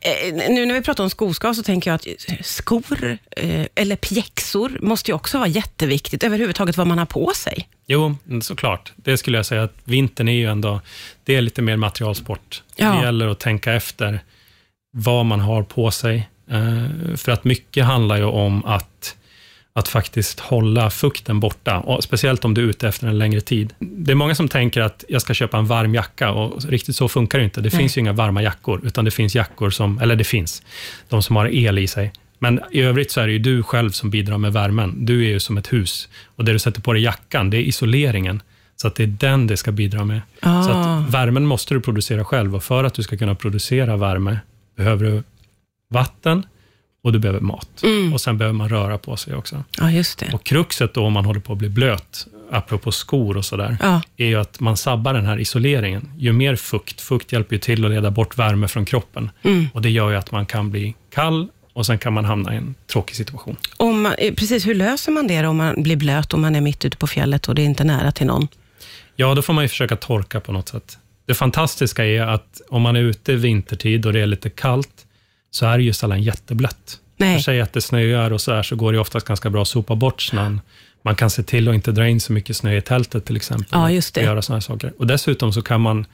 Eh, 0.00 0.34
nu 0.50 0.66
när 0.66 0.74
vi 0.74 0.82
pratar 0.82 1.04
om 1.04 1.10
skoskav 1.10 1.54
så 1.54 1.62
tänker 1.62 1.90
jag 1.90 1.94
att 1.94 2.46
skor 2.46 3.18
eh, 3.36 3.66
eller 3.74 3.96
pjäxor 3.96 4.78
måste 4.80 5.10
ju 5.10 5.14
också 5.14 5.38
vara 5.38 5.48
jätteviktigt. 5.48 6.24
Överhuvudtaget 6.24 6.76
vad 6.76 6.86
man 6.86 6.98
har 6.98 7.06
på 7.06 7.32
sig. 7.36 7.68
Jo, 7.86 8.16
såklart. 8.42 8.92
Det 8.96 9.18
skulle 9.18 9.38
jag 9.38 9.46
säga 9.46 9.62
att 9.62 9.74
vintern 9.84 10.28
är 10.28 10.32
ju 10.32 10.50
ändå, 10.50 10.80
det 11.24 11.36
är 11.36 11.40
lite 11.40 11.62
mer 11.62 11.76
materialsport. 11.76 12.62
Ja. 12.76 12.92
Det 12.92 13.04
gäller 13.04 13.28
att 13.28 13.40
tänka 13.40 13.72
efter 13.72 14.20
vad 14.92 15.26
man 15.26 15.40
har 15.40 15.62
på 15.62 15.90
sig. 15.90 16.28
Eh, 16.50 17.16
för 17.16 17.32
att 17.32 17.44
mycket 17.44 17.84
handlar 17.84 18.16
ju 18.16 18.24
om 18.24 18.64
att, 18.64 19.16
att 19.72 19.88
faktiskt 19.88 20.40
hålla 20.40 20.90
fukten 20.90 21.40
borta. 21.40 21.78
Och 21.78 22.04
speciellt 22.04 22.44
om 22.44 22.54
du 22.54 22.64
är 22.64 22.68
ute 22.68 22.88
efter 22.88 23.06
en 23.06 23.18
längre 23.18 23.40
tid. 23.40 23.74
Det 23.78 24.12
är 24.12 24.16
många 24.16 24.34
som 24.34 24.48
tänker 24.48 24.80
att 24.80 25.04
jag 25.08 25.22
ska 25.22 25.34
köpa 25.34 25.58
en 25.58 25.66
varm 25.66 25.94
jacka 25.94 26.30
och 26.30 26.64
riktigt 26.64 26.96
så 26.96 27.08
funkar 27.08 27.38
det 27.38 27.44
inte. 27.44 27.60
Det 27.60 27.72
Nej. 27.72 27.78
finns 27.78 27.96
ju 27.96 28.00
inga 28.00 28.12
varma 28.12 28.42
jackor, 28.42 28.80
utan 28.84 29.04
det 29.04 29.10
finns 29.10 29.34
jackor 29.34 29.70
som, 29.70 29.98
eller 29.98 30.16
det 30.16 30.24
finns, 30.24 30.62
de 31.08 31.22
som 31.22 31.36
har 31.36 31.46
el 31.46 31.78
i 31.78 31.86
sig. 31.86 32.12
Men 32.38 32.60
i 32.72 32.80
övrigt 32.80 33.10
så 33.10 33.20
är 33.20 33.26
det 33.26 33.32
ju 33.32 33.38
du 33.38 33.62
själv 33.62 33.90
som 33.90 34.10
bidrar 34.10 34.38
med 34.38 34.52
värmen. 34.52 34.94
Du 35.06 35.24
är 35.24 35.28
ju 35.28 35.40
som 35.40 35.58
ett 35.58 35.72
hus. 35.72 36.08
Och 36.36 36.44
det 36.44 36.52
du 36.52 36.58
sätter 36.58 36.80
på 36.80 36.92
dig 36.92 37.02
jackan, 37.02 37.50
det 37.50 37.56
är 37.56 37.62
isoleringen. 37.62 38.42
Så 38.76 38.88
att 38.88 38.94
det 38.94 39.02
är 39.02 39.06
den 39.06 39.46
det 39.46 39.56
ska 39.56 39.72
bidra 39.72 40.04
med. 40.04 40.20
Ah. 40.40 40.62
Så 40.62 40.70
att 40.70 41.14
värmen 41.14 41.46
måste 41.46 41.74
du 41.74 41.80
producera 41.80 42.24
själv 42.24 42.56
och 42.56 42.64
för 42.64 42.84
att 42.84 42.94
du 42.94 43.02
ska 43.02 43.16
kunna 43.16 43.34
producera 43.34 43.96
värme 43.96 44.38
behöver 44.76 45.04
du 45.04 45.22
vatten 45.90 46.46
och 47.02 47.12
du 47.12 47.18
behöver 47.18 47.40
mat. 47.40 47.82
Mm. 47.82 48.12
Och 48.12 48.20
sen 48.20 48.38
behöver 48.38 48.54
man 48.58 48.68
röra 48.68 48.98
på 48.98 49.16
sig 49.16 49.34
också. 49.34 49.64
Ja, 49.78 49.90
just 49.90 50.18
det. 50.18 50.30
Och 50.34 50.44
kruxet 50.44 50.94
då 50.94 51.04
om 51.06 51.12
man 51.12 51.24
håller 51.24 51.40
på 51.40 51.52
att 51.52 51.58
bli 51.58 51.68
blöt, 51.68 52.26
apropå 52.50 52.92
skor 52.92 53.36
och 53.36 53.44
sådär, 53.44 53.76
Ja. 53.80 54.02
är 54.16 54.26
ju 54.26 54.34
att 54.40 54.60
man 54.60 54.76
sabbar 54.76 55.14
den 55.14 55.26
här 55.26 55.38
isoleringen. 55.40 56.10
Ju 56.18 56.32
mer 56.32 56.56
fukt, 56.56 57.00
fukt 57.00 57.32
hjälper 57.32 57.54
ju 57.56 57.60
till 57.60 57.84
att 57.84 57.90
leda 57.90 58.10
bort 58.10 58.38
värme 58.38 58.68
från 58.68 58.84
kroppen. 58.84 59.30
Mm. 59.42 59.68
Och 59.74 59.82
det 59.82 59.90
gör 59.90 60.10
ju 60.10 60.16
att 60.16 60.30
man 60.32 60.46
kan 60.46 60.70
bli 60.70 60.94
kall 61.14 61.48
och 61.72 61.86
sen 61.86 61.98
kan 61.98 62.12
man 62.12 62.24
hamna 62.24 62.54
i 62.54 62.56
en 62.56 62.74
tråkig 62.92 63.16
situation. 63.16 63.56
Om 63.76 64.02
man, 64.02 64.14
eh, 64.18 64.34
precis, 64.34 64.66
hur 64.66 64.74
löser 64.74 65.12
man 65.12 65.26
det 65.26 65.42
då 65.42 65.48
om 65.48 65.56
man 65.56 65.82
blir 65.82 65.96
blöt 65.96 66.32
och 66.32 66.38
man 66.38 66.56
är 66.56 66.60
mitt 66.60 66.84
ute 66.84 66.96
på 66.96 67.06
fjället 67.06 67.48
och 67.48 67.54
det 67.54 67.62
är 67.62 67.66
inte 67.66 67.84
nära 67.84 68.12
till 68.12 68.26
någon? 68.26 68.48
Ja, 69.16 69.34
då 69.34 69.42
får 69.42 69.52
man 69.52 69.64
ju 69.64 69.68
försöka 69.68 69.96
torka 69.96 70.40
på 70.40 70.52
något 70.52 70.68
sätt. 70.68 70.98
Det 71.26 71.34
fantastiska 71.34 72.04
är 72.04 72.20
att 72.22 72.60
om 72.68 72.82
man 72.82 72.96
är 72.96 73.00
ute 73.00 73.34
vintertid 73.34 74.06
och 74.06 74.12
det 74.12 74.20
är 74.20 74.26
lite 74.26 74.50
kallt, 74.50 75.06
så 75.50 75.66
är 75.66 75.78
ju 75.78 75.92
sällan 75.92 76.22
jätteblött. 76.22 76.98
Nej. 77.16 77.36
För 77.36 77.42
sig 77.42 77.60
att 77.60 77.72
det 77.72 77.80
snöar 77.80 78.30
och 78.30 78.40
så 78.40 78.52
här, 78.52 78.62
så 78.62 78.76
går 78.76 78.92
det 78.92 78.98
oftast 78.98 79.26
ganska 79.26 79.50
bra 79.50 79.62
att 79.62 79.68
sopa 79.68 79.94
bort 79.94 80.22
snön. 80.22 80.60
Man 81.02 81.14
kan 81.14 81.30
se 81.30 81.42
till 81.42 81.68
att 81.68 81.74
inte 81.74 81.92
dra 81.92 82.08
in 82.08 82.20
så 82.20 82.32
mycket 82.32 82.56
snö 82.56 82.76
i 82.76 82.80
tältet 82.80 83.24
till 83.24 83.36
exempel. 83.36 83.68
Ja, 83.70 83.90
just 83.90 84.14
det. 84.14 84.20
Och 84.20 84.26
göra 84.26 84.42
här 84.48 84.60
saker. 84.60 84.92
Och 84.98 85.06
dessutom 85.06 85.52
så 85.52 85.62
kan 85.62 85.80
man, 85.80 86.06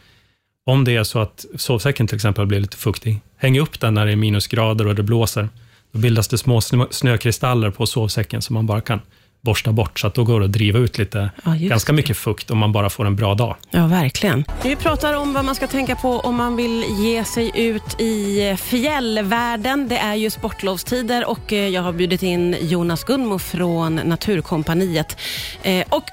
om 0.67 0.85
det 0.85 0.97
är 0.97 1.05
så 1.05 1.19
att 1.19 1.45
sovsäcken 1.57 2.07
till 2.07 2.17
exempel 2.17 2.47
blir 2.47 2.61
lite 2.61 2.77
fuktig, 2.77 3.21
hänga 3.37 3.61
upp 3.61 3.81
den 3.81 3.95
när 3.95 4.07
det 4.07 4.13
är 4.13 4.17
minusgrader 4.17 4.87
och 4.87 4.95
det 4.95 5.03
blåser. 5.03 5.49
Då 5.93 5.99
bildas 5.99 6.29
det 6.29 6.39
små 6.39 6.61
snö- 6.61 6.91
snökristaller 6.91 7.71
på 7.71 7.87
sovsäcken 7.87 8.43
som 8.43 8.55
man 8.55 8.67
bara 8.67 8.81
kan 8.81 9.01
borsta 9.41 9.73
bort, 9.73 10.01
så 10.01 10.07
att 10.07 10.15
då 10.15 10.25
går 10.25 10.41
det 10.41 10.47
att 10.47 10.53
driva 10.53 10.79
ut 10.79 10.99
lite, 10.99 11.31
Ja, 11.45 11.55
ganska 11.59 11.93
det. 11.93 11.97
mycket 11.97 12.17
fukt 12.17 12.51
om 12.51 12.59
man 12.59 12.73
bara 12.73 12.91
får 12.91 13.07
en 13.07 13.17
bra 13.17 13.35
dag. 13.35 13.57
Ja, 13.71 13.87
verkligen. 13.87 14.45
Vi 14.63 14.77
pratar 14.77 15.15
om 15.15 15.33
vad 15.33 15.45
man 15.45 15.55
ska 15.55 15.67
tänka 15.67 15.97
på 15.97 16.21
om 16.21 16.35
man 16.35 16.57
vill 16.57 16.85
ge 16.99 17.25
sig 17.25 17.51
ut 17.55 18.01
i 18.01 18.57
fjällvärlden. 18.61 19.89
Det 19.89 19.97
är 19.99 20.15
ju 20.15 20.31
sportlovstider 20.31 21.29
och 21.29 21.53
eh, 21.53 21.69
jag 21.69 21.83
har 21.83 21.93
bjudit 21.93 22.23
in 22.23 22.57
Jonas 22.61 23.05
Gunmo 23.05 23.39
från 23.39 23.95
Naturkompaniet. 23.97 25.17
Eh, 25.63 25.85
Och 25.91 26.05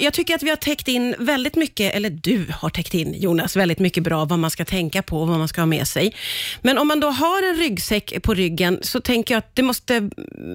jag 0.00 0.12
tycker 0.12 0.34
att 0.34 0.42
vi 0.42 0.48
har 0.50 0.56
täckt 0.56 0.88
in 0.88 1.14
väldigt 1.18 1.56
mycket, 1.56 1.94
eller 1.94 2.10
du 2.10 2.46
har 2.60 2.70
täckt 2.70 2.94
in 2.94 3.14
Jonas, 3.20 3.56
väldigt 3.56 3.78
mycket 3.78 4.02
bra 4.02 4.24
vad 4.24 4.38
man 4.38 4.50
ska 4.50 4.64
tänka 4.64 5.02
på 5.02 5.20
och 5.20 5.28
vad 5.28 5.38
man 5.38 5.48
ska 5.48 5.60
ha 5.60 5.66
med 5.66 5.88
sig. 5.88 6.14
Men 6.62 6.78
om 6.78 6.88
man 6.88 7.00
då 7.00 7.08
har 7.10 7.50
en 7.50 7.56
ryggsäck 7.56 8.22
på 8.22 8.34
ryggen 8.34 8.78
så 8.82 9.00
tänker 9.00 9.34
jag 9.34 9.38
att 9.38 9.50
det 9.56 9.62
måste 9.62 10.10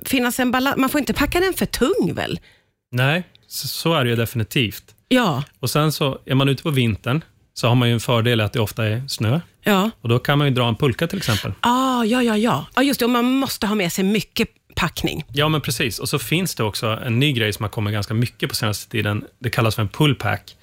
finnas 0.05 0.39
en 0.39 0.51
balans. 0.51 0.77
Man 0.77 0.89
får 0.89 0.99
inte 0.99 1.13
packa 1.13 1.39
den 1.39 1.53
för 1.53 1.65
tung 1.65 2.12
väl? 2.13 2.39
Nej, 2.91 3.23
så, 3.47 3.67
så 3.67 3.93
är 3.93 4.03
det 4.03 4.09
ju 4.09 4.15
definitivt. 4.15 4.83
Ja, 5.07 5.43
Och 5.59 5.69
sen 5.69 5.91
så 5.91 6.19
är 6.25 6.35
man 6.35 6.49
ute 6.49 6.63
på 6.63 6.69
vintern, 6.69 7.21
så 7.53 7.67
har 7.67 7.75
man 7.75 7.87
ju 7.87 7.93
en 7.93 7.99
fördel 7.99 8.41
att 8.41 8.53
det 8.53 8.59
ofta 8.59 8.85
är 8.85 9.07
snö. 9.07 9.39
ja. 9.63 9.89
Och 10.01 10.09
då 10.09 10.19
kan 10.19 10.37
man 10.37 10.47
ju 10.47 10.53
dra 10.53 10.67
en 10.67 10.75
pulka 10.75 11.07
till 11.07 11.17
exempel. 11.17 11.51
Ah, 11.59 12.03
ja, 12.03 12.23
ja, 12.23 12.37
ja. 12.37 12.65
Ja, 12.75 12.83
just 12.83 12.99
det. 12.99 13.05
Och 13.05 13.11
man 13.11 13.25
måste 13.25 13.67
ha 13.67 13.75
med 13.75 13.91
sig 13.91 14.03
mycket 14.03 14.47
packning. 14.75 15.23
Ja, 15.33 15.49
men 15.49 15.61
precis. 15.61 15.99
Och 15.99 16.09
så 16.09 16.19
finns 16.19 16.55
det 16.55 16.63
också 16.63 16.87
en 17.05 17.19
ny 17.19 17.33
grej 17.33 17.53
som 17.53 17.63
har 17.63 17.69
kommit 17.69 17.93
ganska 17.93 18.13
mycket 18.13 18.49
på 18.49 18.55
senaste 18.55 18.91
tiden. 18.91 19.25
Det 19.39 19.49
kallas 19.49 19.75
för 19.75 19.81
en 19.81 19.89
pullpack. 19.89 20.55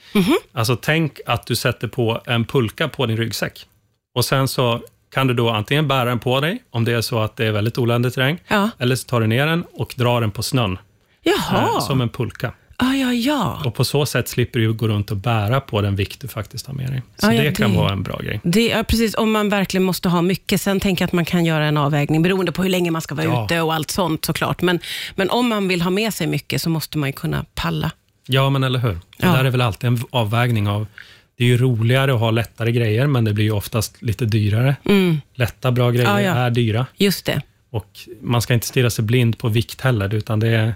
Alltså 0.52 0.76
tänk 0.76 1.20
att 1.26 1.46
du 1.46 1.56
sätter 1.56 1.88
på 1.88 2.20
en 2.26 2.44
pulka 2.44 2.88
på 2.88 3.06
din 3.06 3.16
ryggsäck. 3.16 3.66
Och 4.14 4.24
sen 4.24 4.48
så 4.48 4.80
kan 5.14 5.26
du 5.26 5.34
då 5.34 5.50
antingen 5.50 5.88
bära 5.88 6.04
den 6.04 6.18
på 6.18 6.40
dig, 6.40 6.62
om 6.70 6.84
det 6.84 6.92
är 6.92 7.00
så 7.00 7.18
att 7.18 7.36
det 7.36 7.46
är 7.46 7.52
väldigt 7.52 7.78
oländig 7.78 8.12
terräng, 8.14 8.38
Ja. 8.48 8.70
eller 8.78 8.96
så 8.96 9.06
tar 9.08 9.20
du 9.20 9.26
ner 9.26 9.46
den 9.46 9.64
och 9.72 9.94
drar 9.96 10.20
den 10.20 10.30
på 10.30 10.42
snön, 10.42 10.78
Jaha. 11.22 11.62
eh, 11.62 11.80
som 11.80 12.00
en 12.00 12.08
pulka. 12.08 12.52
Ah, 12.82 12.92
ja, 12.94 13.12
ja. 13.12 13.62
Och 13.64 13.74
på 13.74 13.84
så 13.84 14.06
sätt 14.06 14.28
slipper 14.28 14.60
du 14.60 14.72
gå 14.72 14.88
runt 14.88 15.10
och 15.10 15.16
bära 15.16 15.60
på 15.60 15.80
den 15.80 15.96
vikt 15.96 16.20
du 16.20 16.28
faktiskt 16.28 16.66
har 16.66 16.74
med 16.74 16.90
dig. 16.90 17.02
Så 17.16 17.26
Ja, 17.26 17.32
ja, 17.34 17.42
det 17.42 17.52
kan 17.56 17.70
det- 17.70 17.76
vara 17.78 17.92
en 17.92 18.02
bra 18.02 18.18
grej. 18.22 18.40
Det 18.42 18.70
är 18.72 18.82
precis 18.82 19.14
om 19.14 19.32
man 19.32 19.48
verkligen 19.48 19.84
måste 19.84 20.08
ha 20.08 20.22
mycket. 20.22 20.60
Sen 20.60 20.80
tänker 20.80 21.02
jag 21.02 21.06
att 21.06 21.12
man 21.12 21.24
kan 21.24 21.44
göra 21.44 21.66
en 21.66 21.76
avvägning 21.76 22.22
beroende 22.22 22.52
på 22.52 22.62
hur 22.62 22.70
länge 22.70 22.90
man 22.90 23.02
ska 23.02 23.14
vara 23.14 23.26
Ja. 23.26 23.44
ute 23.44 23.60
och 23.60 23.74
allt 23.74 23.90
sånt 23.90 24.24
såklart. 24.24 24.62
Men, 24.62 24.78
men 25.14 25.30
om 25.30 25.48
man 25.48 25.68
vill 25.68 25.82
ha 25.82 25.90
med 25.90 26.14
sig 26.14 26.26
mycket 26.26 26.62
så 26.62 26.70
måste 26.70 26.98
man 26.98 27.08
ju 27.08 27.12
kunna 27.12 27.44
palla. 27.54 27.90
Ja, 28.26 28.50
men 28.50 28.64
eller 28.64 28.78
hur? 28.78 28.92
Det 28.92 28.98
Ja. 29.18 29.32
där 29.32 29.44
är 29.44 29.50
väl 29.50 29.60
alltid 29.60 29.88
en 29.88 29.98
avvägning 30.10 30.68
av... 30.68 30.86
Det 31.38 31.44
är 31.44 31.48
ju 31.48 31.56
roligare 31.58 32.14
att 32.14 32.20
ha 32.20 32.30
lättare 32.30 32.72
grejer, 32.72 33.06
men 33.06 33.24
det 33.24 33.32
blir 33.32 33.44
ju 33.44 33.50
oftast 33.52 34.02
lite 34.02 34.24
dyrare. 34.24 34.76
Mm, 34.84 35.20
Lätta, 35.34 35.72
bra 35.72 35.90
grejer 35.90 36.08
Ja, 36.10 36.20
ja. 36.22 36.32
är 36.34 36.50
dyra. 36.50 36.86
just 36.96 37.24
det. 37.26 37.42
Och 37.70 37.86
man 38.22 38.42
ska 38.42 38.54
inte 38.54 38.66
stirra 38.66 38.90
sig 38.90 39.04
blind 39.04 39.38
på 39.38 39.48
vikt 39.48 39.80
heller, 39.80 40.14
utan 40.14 40.40
det 40.40 40.48
är, 40.48 40.74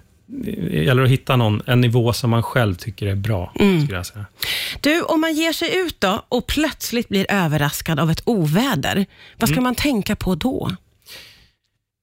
gäller 0.70 1.02
att 1.02 1.10
hitta 1.10 1.36
någon, 1.36 1.62
en 1.66 1.80
nivå 1.80 2.12
som 2.12 2.30
man 2.30 2.42
själv 2.42 2.74
tycker 2.74 3.06
är 3.06 3.14
bra. 3.14 3.52
Mm. 3.60 3.80
Skulle 3.80 3.96
jag 3.96 4.06
säga. 4.06 4.26
Du, 4.80 5.02
om 5.02 5.20
man 5.20 5.34
ger 5.34 5.52
sig 5.52 5.78
ut 5.78 6.00
då 6.00 6.22
och 6.28 6.46
plötsligt 6.46 7.08
blir 7.08 7.26
överraskad 7.28 8.00
av 8.00 8.10
ett 8.10 8.22
oväder, 8.24 9.06
vad 9.36 9.48
ska 9.48 9.60
man 9.60 9.74
tänka 9.74 10.16
på 10.16 10.34
då? 10.34 10.70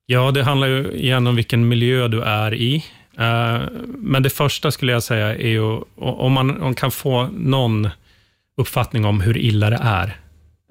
Ja, 0.05 0.31
det 0.31 0.43
handlar 0.43 0.67
ju 0.67 0.91
igen 0.91 1.27
om 1.27 1.35
vilken 1.35 1.67
miljö 1.67 2.07
du 2.07 2.21
är 2.21 2.53
i. 2.53 2.85
Eh, 3.17 3.61
Men 3.85 4.23
det 4.23 4.29
första 4.29 4.71
skulle 4.71 4.91
jag 4.91 5.03
säga 5.03 5.35
är 5.35 5.47
ju, 5.47 5.81
om 5.95 6.31
man, 6.33 6.75
kan 6.75 6.91
få 6.91 7.29
någon 7.33 7.89
uppfattning 8.57 9.05
om 9.05 9.21
hur 9.21 9.37
illa 9.37 9.69
det 9.69 9.79
är 9.81 10.17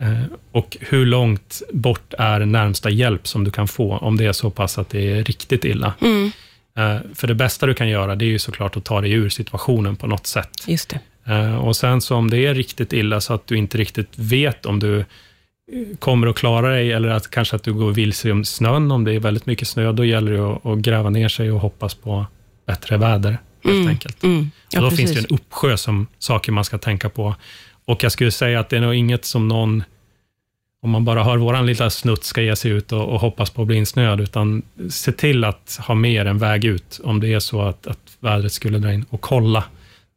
eh, 0.02 0.23
och 0.52 0.76
hur 0.80 1.07
långt 1.07 1.62
bort 1.73 2.14
är 2.19 2.40
närmsta 2.40 2.90
hjälp 2.90 3.28
som 3.28 3.45
du 3.45 3.50
kan 3.50 3.69
få 3.69 3.97
om 3.97 4.16
det 4.16 4.26
är 4.26 4.33
så 4.33 4.50
pass 4.50 4.78
att 4.78 4.90
det 4.90 5.11
är 5.12 5.25
riktigt 5.25 5.64
illa. 5.64 5.95
Mm, 6.00 6.30
För 7.15 7.27
det 7.27 7.35
bästa 7.35 7.67
du 7.67 7.75
kan 7.75 7.89
göra, 7.89 8.17
det 8.17 8.25
är 8.25 8.27
ju 8.31 8.39
såklart 8.39 8.77
att 8.77 8.85
ta 8.85 9.00
dig 9.00 9.12
ur 9.12 9.29
situationen 9.29 9.97
på 9.97 10.07
något 10.07 10.27
sätt. 10.27 10.50
just 10.67 10.89
det. 10.91 11.00
Eh, 11.33 11.57
Och 11.57 11.77
sen 11.77 12.00
så 12.00 12.17
om 12.17 12.31
det 12.31 12.47
är 12.47 12.55
riktigt 12.55 12.93
illa 12.93 13.21
så 13.21 13.35
att 13.35 13.47
du 13.47 13.57
inte 13.57 13.79
riktigt 13.79 14.19
vet 14.19 14.67
om 14.67 14.79
du 14.79 14.99
eh, 14.99 15.05
kommer 15.99 16.27
att 16.27 16.37
klara 16.37 16.71
dig 16.71 16.93
eller 16.93 17.09
att 17.09 17.31
kanske 17.31 17.57
att 17.57 17.62
du 17.62 17.73
går 17.73 17.93
vilse 17.93 18.33
om 18.33 18.45
snön, 18.45 18.91
om 18.91 19.05
det 19.05 19.12
är 19.12 19.21
väldigt 19.21 19.47
mycket 19.47 19.69
snö, 19.69 19.93
då 19.93 20.05
gäller 20.05 20.33
det 20.33 20.53
att, 20.53 20.67
att 20.67 20.79
gräva 20.79 21.11
ner 21.11 21.29
sig 21.29 21.53
och 21.53 21.61
hoppas 21.61 21.95
på 21.95 22.27
bättre 22.67 22.97
väder 22.97 23.39
helt 23.65 23.89
enkelt. 23.89 24.23
Mm. 24.23 24.50
Ja, 24.71 24.79
och 24.79 24.83
då 24.85 24.91
precis. 24.91 25.07
finns 25.11 25.12
det 25.27 25.31
en 25.31 25.37
uppsjö 25.37 25.77
som 25.77 26.07
saker 26.19 26.53
man 26.53 26.65
ska 26.65 26.79
tänka 26.79 27.09
på. 27.09 27.35
Och 27.85 28.05
jag 28.05 28.12
skulle 28.12 28.31
säga 28.31 28.61
att 28.61 28.69
det 28.69 28.77
är 28.77 28.81
nog 28.81 28.95
inget 28.95 29.25
som 29.25 29.49
någon, 29.49 29.85
om 30.83 30.91
man 30.91 31.05
bara 31.05 31.23
har 31.23 31.39
våran 31.39 31.67
lilla 31.67 31.91
snutt, 31.91 32.25
ska 32.25 32.43
ge 32.43 32.57
sig 32.57 32.71
ut 32.71 32.93
och, 32.93 33.09
och 33.09 33.21
hoppas 33.21 33.51
på 33.51 33.63
att 33.63 33.69
bli 33.69 33.77
insnöad, 33.77 34.21
utan 34.21 34.63
se 34.91 35.13
till 35.13 35.45
att 35.45 35.81
ha 35.87 35.95
mer 35.95 36.27
en 36.27 36.39
väg 36.39 36.65
ut, 36.65 37.01
om 37.05 37.21
det 37.21 37.33
är 37.33 37.41
så 37.41 37.63
att, 37.63 37.87
att 37.87 38.17
vädret 38.21 38.53
skulle 38.53 38.79
dra 38.79 38.93
in. 38.93 39.05
Och 39.11 39.21
kolla. 39.21 39.65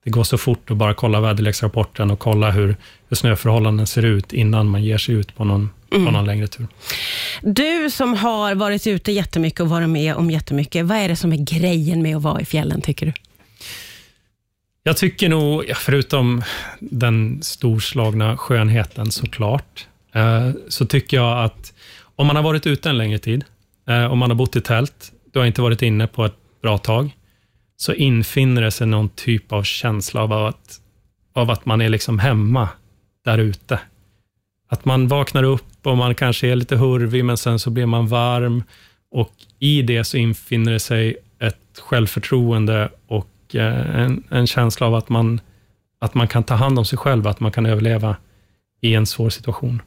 Det 0.04 0.10
går 0.10 0.24
så 0.24 0.38
fort 0.38 0.72
att 0.72 0.78
bara 0.78 0.94
kolla 0.94 1.20
väderleksrapporten 1.20 2.12
och 2.12 2.20
kolla 2.20 2.52
hur, 2.52 2.76
hur 3.10 3.16
snöförhållanden 3.16 3.88
ser 3.88 4.06
ut 4.06 4.34
innan 4.34 4.68
man 4.68 4.84
ger 4.84 4.98
sig 4.98 5.16
ut 5.16 5.36
på 5.36 5.44
någon, 5.44 5.70
på 5.90 5.98
någon 5.98 6.26
längre 6.26 6.48
tur. 6.48 6.68
Du 7.42 7.90
som 7.90 8.14
har 8.14 8.56
varit 8.56 8.88
ute 8.88 9.12
jättemycket 9.12 9.60
och 9.60 9.70
varit 9.70 9.90
med 9.90 10.16
om 10.16 10.32
jättemycket, 10.32 10.86
vad 10.86 10.98
är 10.98 11.08
det 11.08 11.16
som 11.16 11.34
är 11.34 11.38
grejen 11.38 12.02
med 12.02 12.18
att 12.18 12.24
vara 12.24 12.42
i 12.42 12.46
fjällen, 12.46 12.82
tycker 12.82 13.06
du? 13.06 13.14
Jag 14.84 14.98
tycker 14.98 15.30
nog, 15.30 15.72
förutom 15.76 16.44
den 16.80 17.40
storslagna 17.44 18.38
skönheten 18.38 19.12
såklart, 19.12 19.88
Eh, 20.14 20.50
så 20.68 20.86
tycker 20.86 21.18
jag 21.18 21.44
att 21.44 21.74
om 22.16 22.28
man 22.28 22.36
har 22.36 22.44
varit 22.44 22.68
ute 22.68 22.90
en 22.90 22.98
längre 22.98 23.18
tid, 23.18 23.44
eh, 23.88 24.12
om 24.12 24.20
man 24.20 24.30
har 24.30 24.36
bott 24.36 24.56
i 24.56 24.62
tält, 24.62 25.12
du 25.32 25.40
har 25.40 25.46
inte 25.46 25.62
varit 25.62 25.82
inne 25.82 26.08
på 26.08 26.26
ett 26.26 26.38
bra 26.62 26.78
tag, 26.78 27.10
så 27.78 27.94
infinner 27.94 28.62
det 28.62 28.72
sig 28.72 28.88
någon 28.88 29.10
typ 29.10 29.52
av 29.54 29.64
känsla 29.64 30.24
av 30.24 30.34
att, 30.34 30.80
av 31.34 31.52
att 31.52 31.66
man 31.66 31.82
är 31.82 31.90
liksom 31.90 32.20
hemma 32.20 32.70
där 33.26 33.38
ute. 33.38 33.80
Att 34.70 34.86
man 34.86 35.08
vaknar 35.08 35.44
upp 35.44 35.88
och 35.88 35.98
man 35.98 36.16
kanske 36.16 36.48
är 36.48 36.56
lite 36.56 36.76
hurvig, 36.76 37.26
men 37.26 37.38
sen 37.38 37.60
så 37.60 37.70
blir 37.70 37.86
man 37.86 38.08
varm 38.08 38.64
och 39.12 39.34
i 39.60 39.82
det 39.82 40.04
så 40.04 40.18
infinner 40.18 40.72
det 40.72 40.80
sig 40.80 41.16
ett 41.40 41.80
självförtroende 41.80 42.90
och 43.08 43.56
eh, 43.56 44.00
en, 44.00 44.24
en 44.30 44.48
känsla 44.48 44.88
av 44.88 44.96
att 44.96 45.10
man, 45.10 45.42
att 46.00 46.14
man 46.14 46.28
kan 46.28 46.44
ta 46.44 46.56
hand 46.56 46.80
om 46.80 46.86
sig 46.86 46.98
själv, 46.98 47.28
att 47.28 47.40
man 47.40 47.52
kan 47.52 47.66
överleva 47.66 48.16
i 48.82 48.96
en 48.96 49.06
svår 49.06 49.30
situation. 49.30 49.82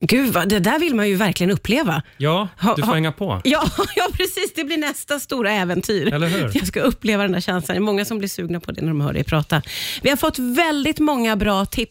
Gud, 0.00 0.32
vad, 0.32 0.48
det 0.48 0.58
där 0.58 0.78
vill 0.78 0.94
man 0.94 1.08
ju 1.08 1.14
verkligen 1.14 1.50
uppleva. 1.50 2.02
Ja, 2.16 2.48
Ha- 2.60 2.74
du 2.74 2.82
får 2.82 2.86
ha- 2.86 2.94
hänga 2.94 3.12
på. 3.12 3.40
Ja, 3.44 3.64
ja, 3.96 4.08
precis. 4.12 4.52
Det 4.54 4.64
blir 4.64 4.76
nästa 4.76 5.20
stora 5.20 5.52
äventyr. 5.52 6.12
Eller 6.14 6.26
hur? 6.26 6.50
Jag 6.54 6.66
ska 6.66 6.80
uppleva 6.80 7.22
den 7.22 7.32
där 7.32 7.40
känslan. 7.40 7.74
Det 7.74 7.78
är 7.78 7.80
många 7.80 8.04
som 8.04 8.18
blir 8.18 8.28
sugna 8.28 8.60
på 8.60 8.72
det 8.72 8.80
när 8.80 8.88
de 8.88 9.00
hör 9.00 9.12
dig 9.12 9.24
prata. 9.24 9.62
Vi 10.02 10.10
har 10.10 10.16
fått 10.16 10.38
väldigt 10.38 10.98
många 10.98 11.36
bra 11.36 11.64
tips 11.64 11.82